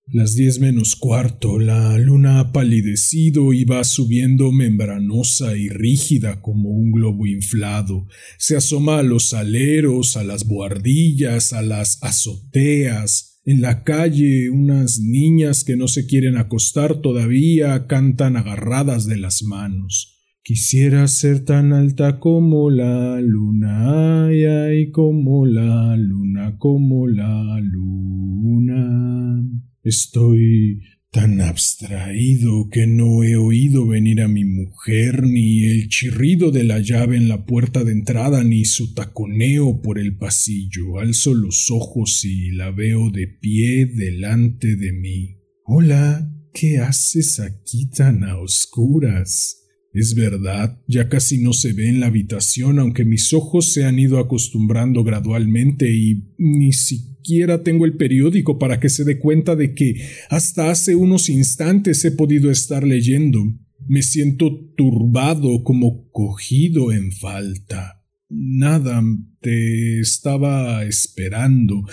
[0.09, 6.69] Las diez menos cuarto, la luna ha palidecido y va subiendo membranosa y rígida como
[6.69, 8.07] un globo inflado.
[8.37, 14.99] Se asoma a los aleros, a las buhardillas, a las azoteas, en la calle unas
[14.99, 20.19] niñas que no se quieren acostar todavía cantan agarradas de las manos.
[20.43, 29.41] Quisiera ser tan alta como la luna, ay, ay, como la luna, como la luna.
[29.81, 30.81] Estoy
[31.17, 36.77] tan abstraído que no he oído venir a mi mujer, ni el chirrido de la
[36.77, 40.99] llave en la puerta de entrada, ni su taconeo por el pasillo.
[40.99, 45.39] Alzo los ojos y la veo de pie delante de mí.
[45.65, 49.63] Hola, ¿qué haces aquí tan a oscuras?
[49.93, 53.97] Es verdad, ya casi no se ve en la habitación, aunque mis ojos se han
[53.97, 57.16] ido acostumbrando gradualmente y ni siquiera
[57.63, 59.95] tengo el periódico para que se dé cuenta de que
[60.29, 63.43] hasta hace unos instantes he podido estar leyendo.
[63.87, 68.03] Me siento turbado, como cogido en falta.
[68.29, 69.01] Nada,
[69.41, 71.83] te estaba esperando.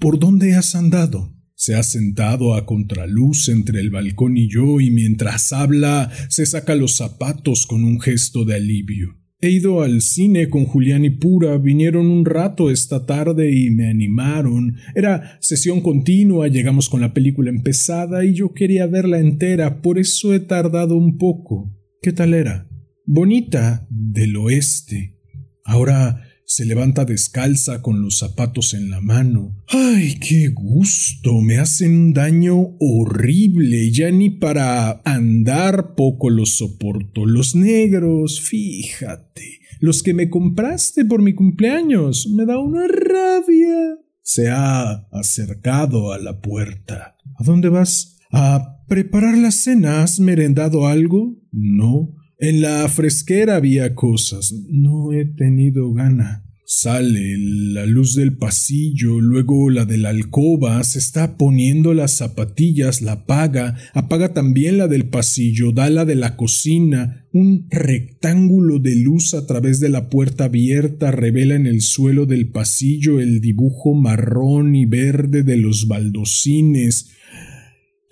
[0.00, 1.34] ¿Por dónde has andado?
[1.54, 6.74] Se ha sentado a contraluz entre el balcón y yo y mientras habla se saca
[6.74, 9.23] los zapatos con un gesto de alivio.
[9.44, 13.90] He ido al cine con Julián y Pura, vinieron un rato esta tarde y me
[13.90, 14.76] animaron.
[14.94, 20.32] Era sesión continua, llegamos con la película empezada y yo quería verla entera, por eso
[20.32, 21.70] he tardado un poco.
[22.00, 22.70] ¿Qué tal era?
[23.04, 25.18] Bonita, del oeste.
[25.62, 29.56] Ahora se levanta descalza con los zapatos en la mano.
[29.68, 31.40] ¡Ay, qué gusto!
[31.40, 33.90] Me hacen un daño horrible.
[33.90, 37.24] Ya ni para andar poco los soporto.
[37.24, 39.60] Los negros, fíjate.
[39.80, 42.28] Los que me compraste por mi cumpleaños.
[42.28, 43.98] Me da una rabia.
[44.22, 47.16] Se ha acercado a la puerta.
[47.38, 48.18] ¿A dónde vas?
[48.30, 50.02] ¿A preparar la cena?
[50.02, 51.36] ¿Has merendado algo?
[51.52, 52.14] No.
[52.38, 54.52] En la fresquera había cosas.
[54.68, 56.44] No he tenido gana.
[56.66, 63.02] Sale la luz del pasillo, luego la de la alcoba, se está poniendo las zapatillas,
[63.02, 68.96] la apaga, apaga también la del pasillo, da la de la cocina, un rectángulo de
[68.96, 73.92] luz a través de la puerta abierta revela en el suelo del pasillo el dibujo
[73.92, 77.10] marrón y verde de los baldocines.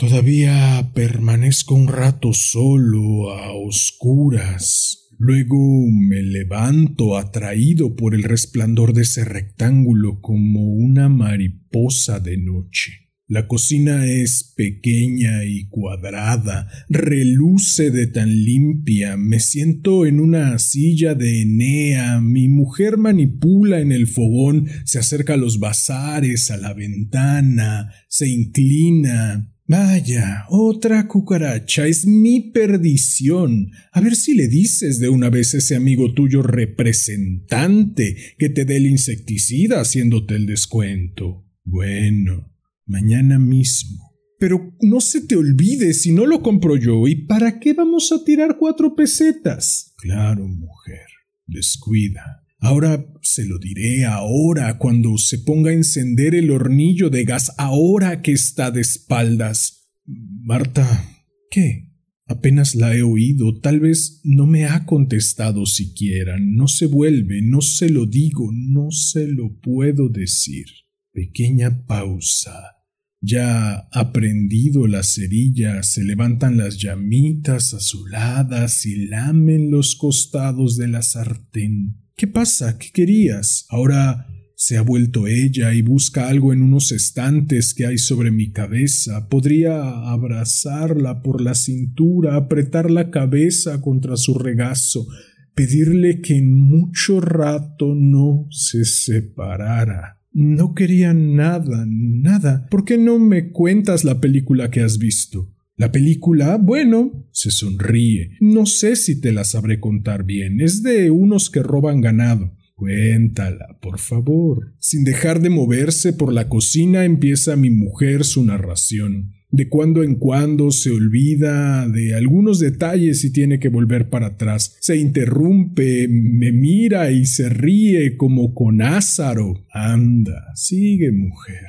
[0.03, 5.13] Todavía permanezco un rato solo, a oscuras.
[5.17, 5.57] Luego
[5.93, 13.11] me levanto atraído por el resplandor de ese rectángulo como una mariposa de noche.
[13.29, 21.15] La cocina es pequeña y cuadrada, reluce de tan limpia, me siento en una silla
[21.15, 26.75] de Enea, mi mujer manipula en el fogón, se acerca a los bazares, a la
[26.75, 33.71] ventana, se inclina, Vaya, otra cucaracha, es mi perdición.
[33.93, 38.67] A ver si le dices de una vez a ese amigo tuyo representante que te
[38.67, 41.47] dé el insecticida haciéndote el descuento.
[41.65, 42.53] Bueno,
[42.85, 44.13] mañana mismo.
[44.39, 47.09] Pero no se te olvide si no lo compro yo.
[47.09, 49.95] ¿Y para qué vamos a tirar cuatro pesetas?
[49.97, 51.07] Claro, mujer,
[51.47, 52.42] descuida.
[52.63, 58.23] Ahora se lo diré ahora cuando se ponga a encender el hornillo de gas, ahora
[58.23, 59.91] que está de espaldas.
[60.07, 61.89] Marta, ¿qué?
[62.25, 67.63] Apenas la he oído, tal vez no me ha contestado siquiera, no se vuelve, no
[67.63, 70.67] se lo digo, no se lo puedo decir.
[71.13, 72.77] Pequeña pausa.
[73.21, 80.87] Ya ha prendido la cerilla, se levantan las llamitas azuladas y lamen los costados de
[80.87, 82.02] la sartén.
[82.17, 82.79] ¿Qué pasa?
[82.79, 83.67] ¿Qué querías?
[83.69, 88.53] Ahora se ha vuelto ella y busca algo en unos estantes que hay sobre mi
[88.53, 89.29] cabeza.
[89.29, 95.09] Podría abrazarla por la cintura, apretar la cabeza contra su regazo,
[95.57, 100.21] pedirle que en mucho rato no se separara.
[100.33, 102.67] No quería nada, nada.
[102.71, 105.53] ¿Por qué no me cuentas la película que has visto?
[105.83, 108.37] La película, bueno, se sonríe.
[108.39, 110.61] No sé si te la sabré contar bien.
[110.61, 112.57] Es de unos que roban ganado.
[112.77, 114.77] Cuéntala, por favor.
[114.79, 119.33] Sin dejar de moverse por la cocina empieza mi mujer su narración.
[119.51, 124.77] De cuando en cuando se olvida de algunos detalles y tiene que volver para atrás.
[124.79, 129.67] Se interrumpe, me mira y se ríe como con Ázaro.
[129.73, 131.67] Anda, sigue mujer.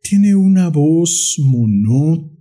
[0.00, 2.39] Tiene una voz monótona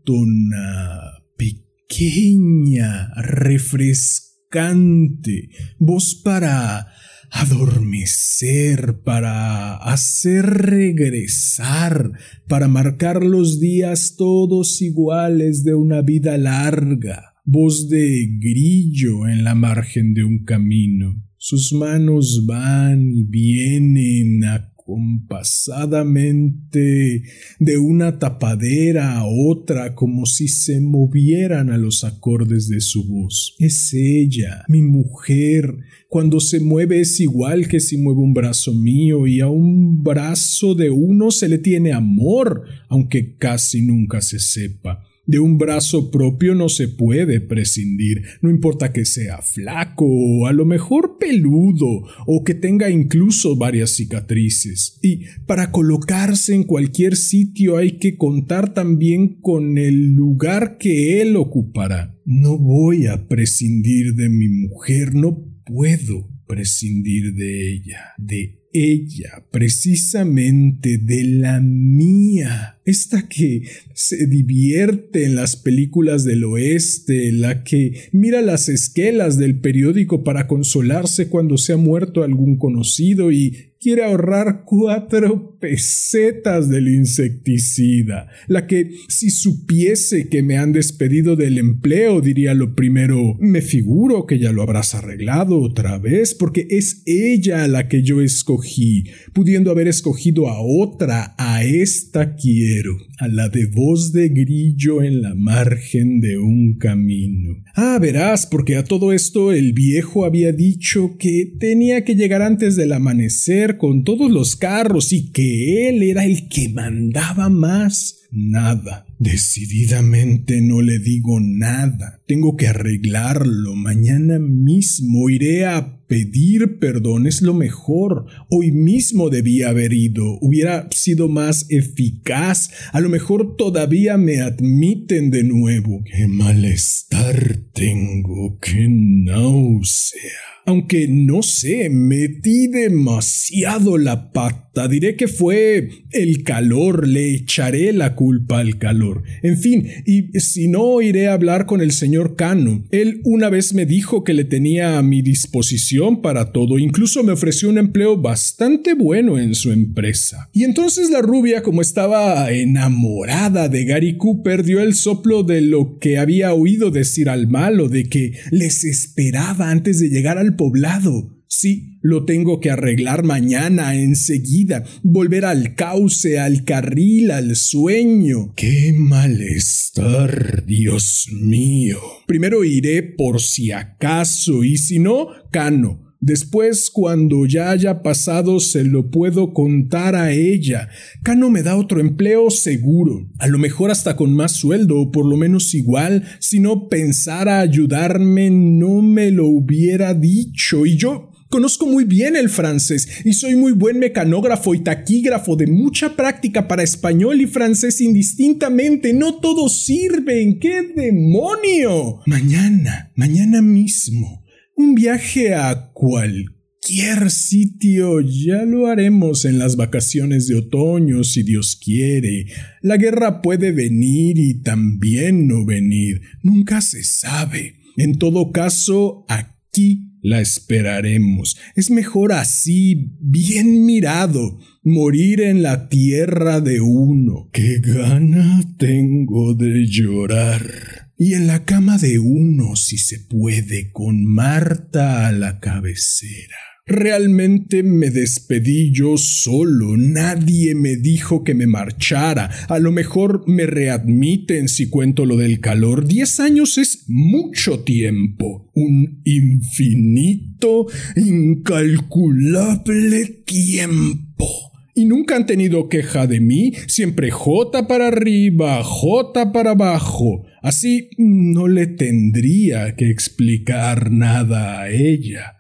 [1.38, 5.50] pequeña, refrescante,
[5.80, 6.88] voz para
[7.32, 12.12] adormecer, para hacer regresar,
[12.48, 19.56] para marcar los días todos iguales de una vida larga, voz de grillo en la
[19.56, 21.24] margen de un camino.
[21.38, 27.22] Sus manos van y vienen a compasadamente
[27.60, 33.56] de una tapadera a otra como si se movieran a los acordes de su voz.
[33.60, 35.78] Es ella, mi mujer.
[36.08, 40.74] Cuando se mueve es igual que si mueve un brazo mío y a un brazo
[40.74, 45.04] de uno se le tiene amor, aunque casi nunca se sepa.
[45.30, 50.54] De un brazo propio no se puede prescindir, no importa que sea flaco o a
[50.54, 54.98] lo mejor peludo o que tenga incluso varias cicatrices.
[55.04, 61.36] Y para colocarse en cualquier sitio hay que contar también con el lugar que él
[61.36, 62.18] ocupará.
[62.26, 70.98] No voy a prescindir de mi mujer, no puedo prescindir de ella, de ella, precisamente
[70.98, 73.64] de la mía, esta que
[73.94, 80.48] se divierte en las películas del oeste, la que mira las esquelas del periódico para
[80.48, 88.68] consolarse cuando se ha muerto algún conocido y quiere ahorrar cuatro pesetas del insecticida, la
[88.68, 94.38] que si supiese que me han despedido del empleo diría lo primero, me figuro que
[94.38, 99.88] ya lo habrás arreglado otra vez, porque es ella la que yo escogí, pudiendo haber
[99.88, 106.20] escogido a otra, a esta quiero, a la de voz de grillo en la margen
[106.20, 107.64] de un camino.
[107.76, 112.76] Ah, verás, porque a todo esto el viejo había dicho que tenía que llegar antes
[112.76, 118.16] del amanecer con todos los carros y que él era el que mandaba más.
[118.32, 119.08] Nada.
[119.18, 122.22] Decididamente no le digo nada.
[122.28, 123.76] Tengo que arreglarlo.
[123.76, 127.26] Mañana mismo iré a pedir perdón.
[127.26, 128.28] Es lo mejor.
[128.50, 130.38] Hoy mismo debía haber ido.
[130.42, 132.70] Hubiera sido más eficaz.
[132.94, 136.04] A lo mejor todavía me admiten de nuevo.
[136.06, 138.60] Qué malestar tengo.
[138.60, 140.59] Qué náusea.
[140.70, 144.88] Aunque no sé, metí demasiado la pata.
[144.88, 149.24] Diré que fue el calor, le echaré la culpa al calor.
[149.42, 152.86] En fin, y si no, iré a hablar con el señor Cano.
[152.92, 157.34] Él una vez me dijo que le tenía a mi disposición para todo, incluso me
[157.34, 160.50] ofreció un empleo bastante bueno en su empresa.
[160.54, 165.98] Y entonces la rubia, como estaba enamorada de Gary Cooper, dio el soplo de lo
[165.98, 171.38] que había oído decir al malo, de que les esperaba antes de llegar al poblado.
[171.48, 178.54] Sí, lo tengo que arreglar mañana, enseguida, volver al cauce, al carril, al sueño.
[178.58, 181.98] ¡Qué malestar, Dios mío!
[182.28, 186.09] Primero iré por si acaso, y si no, cano.
[186.22, 190.90] Después, cuando ya haya pasado, se lo puedo contar a ella.
[191.24, 195.26] Cano me da otro empleo seguro, a lo mejor hasta con más sueldo, o por
[195.26, 196.24] lo menos igual.
[196.40, 200.86] Si no pensara ayudarme, no me lo hubiera dicho.
[200.86, 205.66] Y yo Conozco muy bien el francés y soy muy buen mecanógrafo y taquígrafo de
[205.66, 209.14] mucha práctica para español y francés indistintamente.
[209.14, 210.60] No todos sirven.
[210.60, 212.20] ¡Qué demonio!
[212.28, 214.44] Mañana, mañana mismo,
[214.80, 221.78] un viaje a cualquier sitio ya lo haremos en las vacaciones de otoño si Dios
[221.84, 222.46] quiere.
[222.82, 226.22] La guerra puede venir y también no venir.
[226.44, 227.76] Nunca se sabe.
[227.98, 231.58] En todo caso, aquí la esperaremos.
[231.76, 237.50] Es mejor así, bien mirado, morir en la tierra de uno.
[237.52, 244.24] Qué gana tengo de llorar y en la cama de uno si se puede, con
[244.24, 246.56] Marta a la cabecera.
[246.88, 253.66] Realmente me despedí yo solo, nadie me dijo que me marchara, a lo mejor me
[253.66, 264.69] readmiten si cuento lo del calor, diez años es mucho tiempo, un infinito, incalculable tiempo
[265.00, 270.44] y nunca han tenido queja de mí, siempre J para arriba, J para abajo.
[270.62, 275.56] Así no le tendría que explicar nada a ella.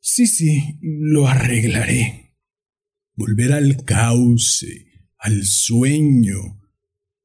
[0.00, 2.34] Sí, sí, lo arreglaré.
[3.14, 4.86] Volver al cauce,
[5.18, 6.60] al sueño.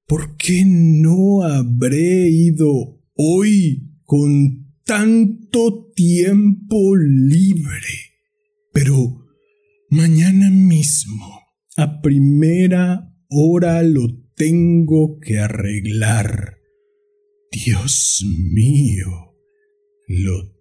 [0.05, 8.13] ¿Por qué no habré ido hoy con tanto tiempo libre?
[8.71, 9.22] Pero
[9.95, 11.39] Mañana mismo,
[11.77, 16.57] a primera hora lo tengo que arreglar.
[17.51, 19.35] Dios mío,
[20.07, 20.52] lo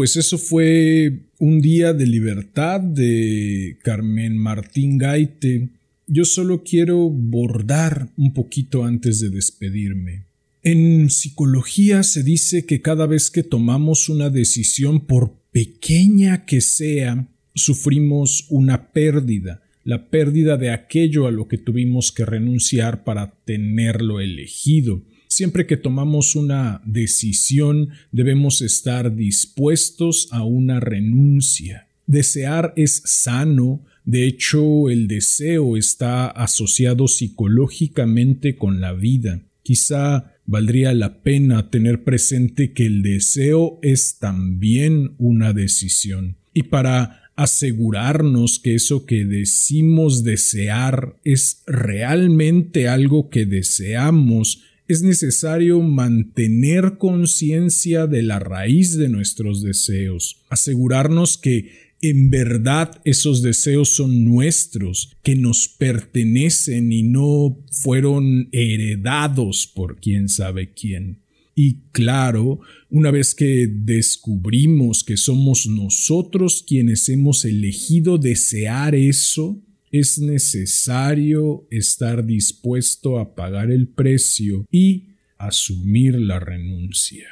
[0.00, 5.68] pues eso fue un día de libertad de Carmen Martín Gaite.
[6.06, 10.24] Yo solo quiero bordar un poquito antes de despedirme.
[10.62, 17.28] En psicología se dice que cada vez que tomamos una decisión, por pequeña que sea,
[17.54, 24.22] sufrimos una pérdida, la pérdida de aquello a lo que tuvimos que renunciar para tenerlo
[24.22, 25.02] elegido.
[25.30, 31.86] Siempre que tomamos una decisión debemos estar dispuestos a una renuncia.
[32.08, 39.42] Desear es sano, de hecho el deseo está asociado psicológicamente con la vida.
[39.62, 46.38] Quizá valdría la pena tener presente que el deseo es también una decisión.
[46.52, 55.80] Y para asegurarnos que eso que decimos desear es realmente algo que deseamos, es necesario
[55.80, 61.70] mantener conciencia de la raíz de nuestros deseos, asegurarnos que
[62.02, 70.28] en verdad esos deseos son nuestros, que nos pertenecen y no fueron heredados por quién
[70.28, 71.20] sabe quién.
[71.54, 80.18] Y claro, una vez que descubrimos que somos nosotros quienes hemos elegido desear eso, es
[80.18, 87.26] necesario estar dispuesto a pagar el precio y asumir la renuncia.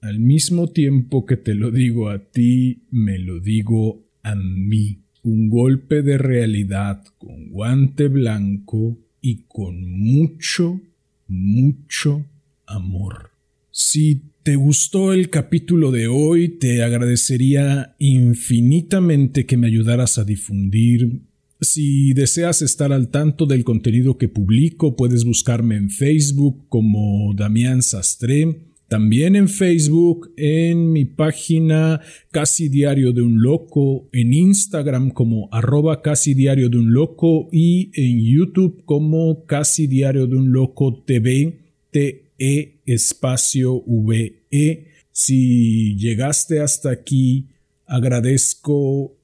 [0.00, 5.02] Al mismo tiempo que te lo digo a ti, me lo digo a mí.
[5.22, 10.80] Un golpe de realidad con guante blanco y con mucho,
[11.26, 12.24] mucho
[12.66, 13.30] amor.
[13.72, 21.22] Si te gustó el capítulo de hoy, te agradecería infinitamente que me ayudaras a difundir
[21.60, 27.82] Si deseas estar al tanto del contenido que publico, puedes buscarme en Facebook como Damián
[27.82, 32.00] Sastre, también en Facebook, en mi página
[32.30, 37.90] Casi Diario de un Loco, en Instagram como arroba Casi Diario de un Loco y
[37.94, 41.58] en YouTube como Casi Diario de un Loco TV,
[41.90, 44.86] TE espacio VE.
[45.10, 47.48] Si llegaste hasta aquí,
[47.86, 49.15] agradezco